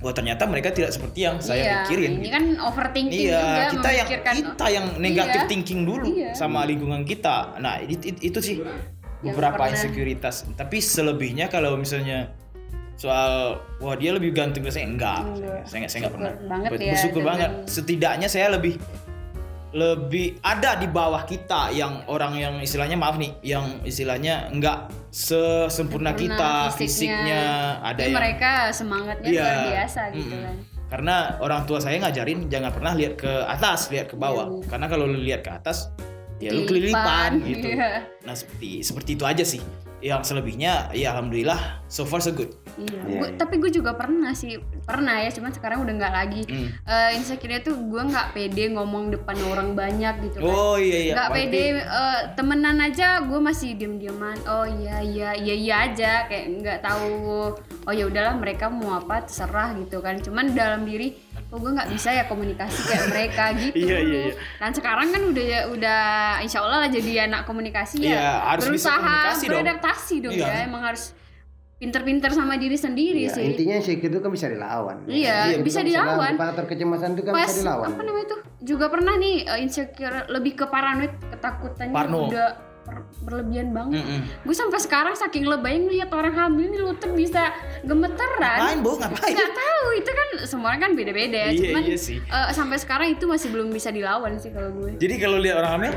[0.00, 2.18] wah ternyata mereka tidak seperti yang saya iya, pikirin.
[2.18, 5.48] ini kan overthinking Iya, juga kita yang kita yang negatif Iya.
[5.48, 6.32] thinking dulu Iya.
[6.34, 7.56] sama lingkungan kita.
[7.60, 8.56] Nah, itu, itu, sih
[9.22, 10.50] Yang beberapa insekuritas.
[10.52, 12.34] Tapi selebihnya kalau misalnya
[13.02, 15.26] soal wah dia lebih ganteng dari saya enggak.
[15.26, 15.60] Enggak.
[15.66, 16.32] Saya enggak saya enggak pernah.
[16.46, 17.50] banget ya Bersyukur banget.
[17.66, 18.74] Setidaknya saya lebih
[19.72, 26.12] lebih ada di bawah kita yang orang yang istilahnya maaf nih yang istilahnya enggak sesempurna
[26.12, 29.40] Sempurna kita fisiknya, ada Tapi yang mereka semangatnya Iya.
[29.42, 30.44] luar biasa gitu Mm-mm.
[30.44, 30.56] kan
[30.92, 34.68] karena orang tua saya ngajarin jangan pernah lihat ke atas lihat ke bawah Iya.
[34.68, 35.88] karena kalau lu lihat ke atas
[36.36, 38.04] ya lu Kelilipan, gitu iya.
[38.28, 39.64] nah seperti seperti itu aja sih
[40.02, 43.36] yang selebihnya ya alhamdulillah so far so good Iya, Iya, Gua- iya.
[43.36, 46.42] tapi gue juga pernah sih pernah ya, cuman sekarang udah nggak lagi.
[46.42, 46.72] Hmm.
[46.82, 50.48] Eh, insecure tuh gue nggak pede ngomong depan orang banyak gitu kan.
[50.48, 54.98] oh iya iya nggak Berarti- pede eh, temenan aja gue masih diem dieman oh iya
[54.98, 57.52] iya iya iya aja kayak nggak tahu
[57.82, 61.18] oh ya udahlah mereka mau apa terserah gitu kan cuman dalam diri
[61.48, 64.34] oh gue nggak bisa ya komunikasi kayak mereka gitu Iya, iya, iya.
[64.56, 66.00] dan sekarang kan udah udah
[66.38, 69.50] insya Allah lah jadi anak komunikasi ya Iya, harus berusaha komunikasi dong.
[69.52, 70.46] beradaptasi dong Iya.
[70.46, 71.04] ya emang harus
[71.76, 75.02] pinter-pinter sama diri sendiri Ya, sih intinya insecure itu kan bisa dilawan.
[75.02, 76.38] Iya, Iya, bisa dilawan.
[76.38, 77.90] Faktor kecemasan itu kan pas bisa dilawan.
[77.90, 82.30] apa namanya tuh juga pernah nih uh, insecure lebih ke paranoid ketakutannya Parno.
[82.30, 82.48] udah
[83.22, 84.02] berlebihan banget.
[84.02, 84.20] Mm-mm.
[84.42, 88.58] gue sampai sekarang saking lebay ngeliat orang hamil nih lutut bisa gemeteran.
[88.58, 89.30] Ngapain bu ngapain?
[89.30, 91.38] Nggak tahu itu kan semua orang kan beda-beda.
[91.38, 92.18] Ya Iya, cuman iya sih.
[92.24, 94.98] uh, sampai sekarang itu masih belum bisa dilawan sih kalau gue.
[94.98, 95.92] Jadi kalau lihat orang hamil?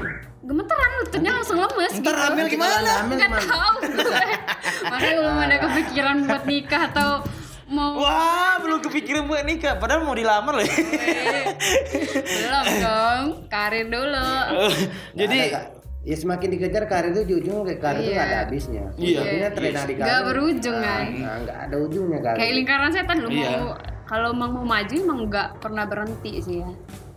[0.46, 2.22] Gemeteran lututnya langsung lemes ntar gitu.
[2.22, 2.92] hamil gimana?
[3.10, 3.38] gimana?
[3.42, 4.26] tahu gue.
[4.94, 7.10] Makanya belum ada kepikiran buat nikah atau
[7.66, 9.82] mau wah belum kepikiran buat nikah.
[9.82, 10.68] Padahal mau dilamar loh.
[12.22, 13.24] Belum dong.
[13.50, 14.30] Karir dulu.
[15.20, 15.74] Jadi.
[16.06, 18.22] Ya semakin dikejar karir itu di ujung karir itu Iya.
[18.24, 18.84] ada habisnya.
[18.96, 19.20] Iya.
[19.20, 20.06] Ujungnya terlena di karir.
[20.06, 21.04] Nggak berujung, kan?
[21.12, 22.38] Nah, nggak ada ujungnya karir.
[22.38, 23.50] kayak lingkaran setan lu Iya.
[23.52, 23.66] mau
[24.06, 26.70] kalau emang mau maju emang nggak pernah berhenti sih ya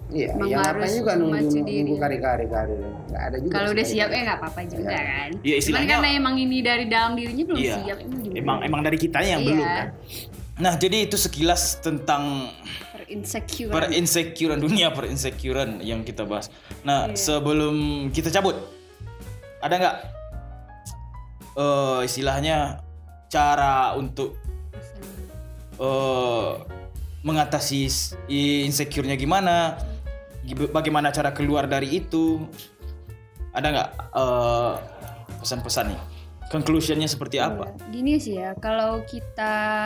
[0.08, 1.92] Iya, Emang yang harus ngapain juga nunggu maju nunggu diri.
[2.00, 2.80] kari-kari karir.
[2.80, 3.52] Nggak ada juga.
[3.52, 4.96] kalau udah siap ya nggak apa-apa juga Iya.
[4.98, 7.74] kan Iya, cuman istilahnya- karena emang ini dari dalam dirinya belum Iya.
[7.76, 9.50] siap emang emang emang dari kitanya yang Iya.
[9.50, 9.86] belum kan
[10.58, 12.50] nah jadi itu sekilas tentang
[12.88, 16.48] per insecure per insecurean dunia per insecurean yang kita bahas.
[16.82, 17.14] Nah Iya.
[17.14, 17.76] sebelum
[18.08, 18.56] kita cabut,
[19.58, 19.96] ada nggak
[21.58, 22.78] eh istilahnya
[23.28, 24.38] cara untuk
[25.78, 26.50] eh
[27.26, 27.90] mengatasi
[28.64, 29.74] insecure-nya gimana?
[30.72, 32.40] Bagaimana cara keluar dari itu?
[33.52, 34.74] Ada nggak eh
[35.42, 36.00] pesan-pesan nih?
[36.48, 37.76] Conclusionnya seperti apa?
[37.92, 39.84] gini sih ya kalau kita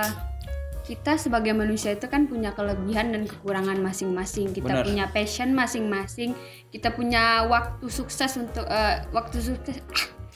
[0.92, 4.85] kita sebagai manusia itu kan punya kelebihan dan kekurangan masing-masing kita Benar.
[4.85, 6.37] punya passion masing-masing
[6.68, 9.81] kita punya waktu sukses untuk eh, waktu sukses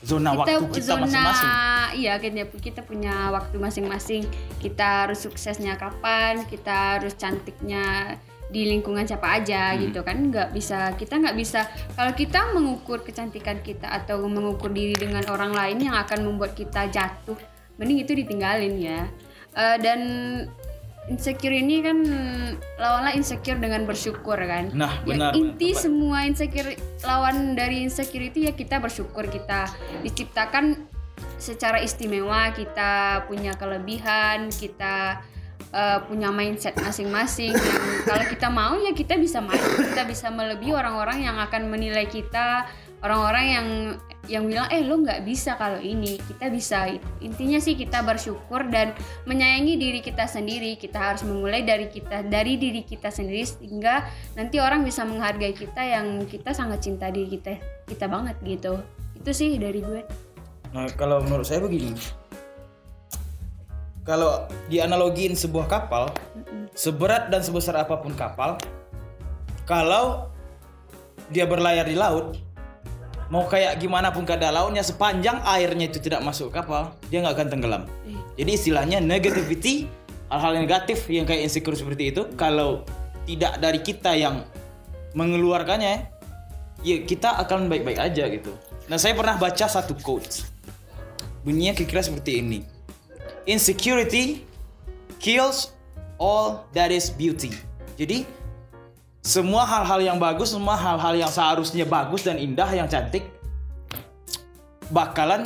[0.00, 1.50] Zona waktu kita masing-masing.
[2.00, 4.24] iya kita kita punya waktu masing-masing
[4.64, 8.16] kita harus suksesnya kapan kita harus cantiknya
[8.48, 9.90] di lingkungan siapa aja Hmm.
[9.90, 14.96] gitu kan nggak bisa kita nggak bisa kalau kita mengukur kecantikan kita atau mengukur diri
[14.96, 17.36] dengan orang lain yang akan membuat kita jatuh
[17.76, 19.04] mending itu ditinggalin ya
[19.56, 20.00] Eh, dan
[21.06, 21.98] insecure ini kan
[22.76, 25.32] lawanlah insecure dengan bersyukur kan Nah, Ya, benar.
[25.32, 25.80] inti Tepat.
[25.80, 29.70] semua insecure lawan dari insecure itu ya kita bersyukur kita
[30.02, 30.84] diciptakan
[31.38, 35.24] secara istimewa kita punya kelebihan kita
[35.68, 40.74] eh, punya mindset masing-masing yang kalau kita mau ya kita bisa maju kita bisa melebihi
[40.74, 43.66] orang-orang yang akan menilai kita orang-orang yang
[44.26, 46.18] yang bilang eh lo nggak bisa kalau ini.
[46.18, 46.90] Kita bisa
[47.22, 48.92] intinya sih kita bersyukur dan
[49.26, 50.74] menyayangi diri kita sendiri.
[50.78, 55.82] Kita harus memulai dari kita dari diri kita sendiri sehingga nanti orang bisa menghargai kita
[55.82, 58.82] yang kita sangat cinta diri kita kita banget gitu.
[59.16, 60.02] Itu sih dari gue.
[60.74, 61.94] Nah, kalau menurut saya begini.
[64.06, 66.14] Kalau dianalogiin sebuah kapal,
[66.78, 68.54] seberat dan sebesar apa pun kapal,
[69.66, 70.30] kalau
[71.34, 72.38] dia berlayar di laut,
[73.26, 77.48] mau kayak gimana pun keadaan lautnya, sepanjang airnya itu tidak masuk kapal, dia nggak akan
[77.50, 77.82] tenggelam.
[78.38, 79.90] Jadi istilahnya negativity,
[80.30, 82.86] hal-hal negatif yang kayak insecure seperti itu, kalau
[83.26, 84.46] tidak dari kita yang
[85.18, 86.06] mengeluarkannya,
[86.86, 88.52] ya kita akan baik-baik aja gitu.
[88.86, 90.46] Nah saya pernah baca satu quotes,
[91.42, 92.62] bunyinya kira-kira seperti ini.
[93.46, 94.46] Insecurity
[95.18, 95.74] kills
[96.22, 97.50] all that is beauty.
[97.96, 98.28] Jadi
[99.26, 103.26] semua hal-hal yang bagus, semua hal-hal yang seharusnya bagus dan indah, yang cantik
[104.94, 105.42] bakalan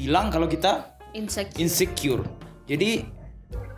[0.00, 2.22] hilang kalau kita insecure insecure.
[2.64, 3.04] Jadi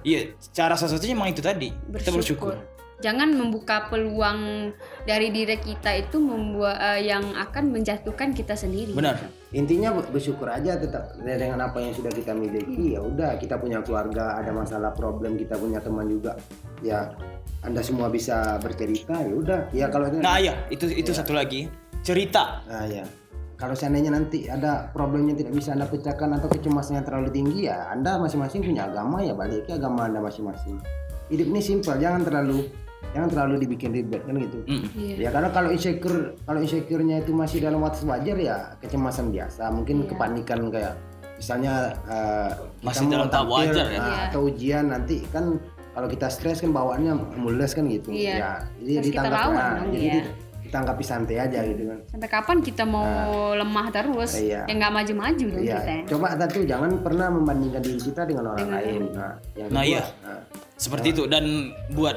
[0.06, 1.74] ya cara salah satunya memang itu tadi.
[1.74, 2.54] Kita bersyukur.
[3.02, 4.70] Jangan membuka peluang
[5.02, 8.94] dari diri kita itu membuat eh, yang akan menjatuhkan kita sendiri.
[8.94, 9.18] Benar.
[9.52, 13.84] intinya ber- bersyukur aja tetap dengan apa yang sudah kita miliki ya udah kita punya
[13.84, 16.40] keluarga ada masalah problem kita punya teman juga
[16.80, 17.12] ya
[17.60, 21.70] anda semua bisa bercerita ya udah ya kalau Nah ya itu itu satu lagi
[22.02, 22.66] cerita.
[22.66, 23.06] Nah, ya.
[23.54, 28.18] Kalau seandainya nanti ada problemnya tidak bisa Anda pecahkan atau kecemasannya terlalu tinggi ya Anda
[28.18, 30.82] masing-masing punya agama ya balik ke agama Anda masing-masing.
[31.30, 32.66] Hidup ini simpel, jangan terlalu
[33.10, 34.58] jangan terlalu dibikin ribet kan gitu.
[34.64, 34.84] Mm.
[34.94, 35.14] Iya.
[35.18, 40.06] Ya karena kalau insecure kalau insecure-nya itu masih dalam batas wajar ya kecemasan biasa, mungkin
[40.06, 40.94] kepanikan kayak
[41.34, 41.74] misalnya
[42.06, 43.98] eh, kita Masih mau dalam tahap wajar ya?
[43.98, 44.22] nah, Iya.
[44.30, 45.44] atau ujian nanti kan
[45.92, 48.08] kalau kita stres kan bawaannya mules kan gitu.
[48.08, 48.32] Iya.
[48.32, 50.14] Ya, jadi Terus kita ditangkap lawan nah, dong, jadi iya.
[50.16, 50.30] di-
[50.62, 51.98] ditangkapi santai aja gitu kan.
[52.08, 53.04] Sampai kapan kita mau
[53.52, 54.40] lemah terus?
[54.40, 54.64] Iya.
[54.64, 56.16] Ya nggak maju-maju dong Iya, kita.
[56.16, 59.02] coba satu jangan pernah membandingkan diri kita dengan orang lain.
[59.12, 60.02] Nah, yang Nah, kedua, iya.
[60.24, 60.40] nah,
[60.72, 61.44] Seperti itu dan
[61.92, 62.16] buat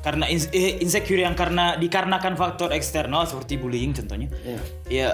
[0.00, 4.28] karena eh, insecure yang karena dikarenakan faktor eksternal seperti bullying contohnya.
[4.42, 4.58] iya.
[4.88, 5.08] Ya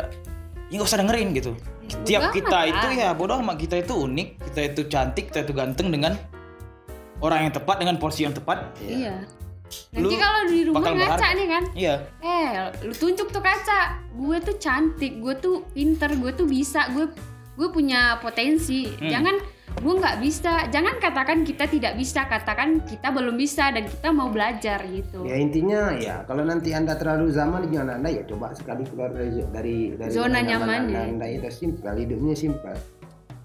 [0.71, 1.53] ya nggak usah dengerin gitu.
[2.09, 2.71] Tiap kita lah.
[2.71, 6.17] itu ya bodoh amat kita itu unik, kita itu cantik, kita itu ganteng dengan
[7.21, 8.73] orang yang tepat dengan porsi yang tepat.
[8.81, 9.25] Iya.
[9.97, 11.29] Lu Nanti kalau di rumah ngaca berharga.
[11.35, 11.95] nih kan, Iya.
[12.21, 12.49] eh
[12.85, 13.81] lu tunjuk tuh kaca,
[14.13, 17.11] gue tuh cantik, gue tuh pinter, gue tuh bisa, gue
[17.55, 18.87] gue punya potensi.
[18.87, 19.11] Hmm.
[19.11, 19.37] Jangan
[19.83, 24.31] gue nggak bisa, jangan katakan kita tidak bisa, katakan kita belum bisa dan kita mau
[24.31, 25.27] belajar gitu.
[25.27, 29.43] Ya intinya ya kalau nanti anda terlalu zaman dengan anda ya coba sekali keluar dari
[29.51, 31.03] dari, dari Zona nyaman anda, ya.
[31.11, 32.77] anda itu simpel hidupnya simpel.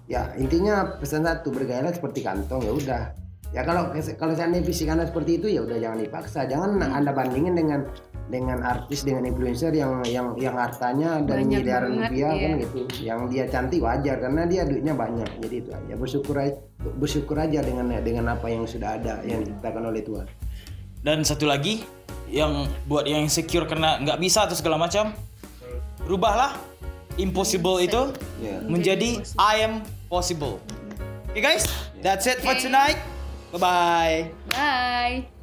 [0.06, 3.02] Ya intinya pesan satu bergaya seperti kantong ya udah.
[3.50, 6.46] Ya kalau kalau seandainya fisik anda seperti itu ya udah jangan dipaksa.
[6.46, 6.98] Jangan Hmm.
[7.02, 7.90] anda bandingin dengan
[8.30, 12.42] dengan artis dengan influencer yang yang yang hartanya dan Banyak miliaran rupiah iya.
[12.46, 12.78] kan gitu.
[13.02, 15.28] Yang dia cantik wajar karena dia duitnya banyak.
[15.42, 19.90] Jadi itu aja bersyukur aja bersyukur aja dengan dengan apa yang sudah ada yang diciptakan
[19.90, 20.26] oleh Tuhan.
[21.02, 21.82] Dan satu lagi
[22.30, 25.10] yang buat yang insecure karena nggak bisa atau segala macam,
[26.06, 26.54] rubahlah
[27.18, 28.62] impossible itu Ya.
[28.64, 30.62] menjadi I am possible.
[31.28, 31.68] Oke guys,
[32.00, 32.96] that's it for tonight.
[33.52, 34.16] Bye bye.
[34.54, 35.39] Bye.